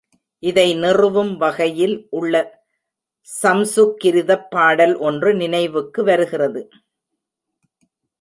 இதை 0.43 0.73
நிறுவும் 0.75 1.37
வகையில் 1.37 2.07
உள்ள 2.09 2.33
சம்சுகிருதப் 3.43 4.47
பாடல் 4.49 4.95
ஒன்று 4.99 5.33
நினைவுக்கு 5.33 6.03
வருகிறது. 6.03 6.63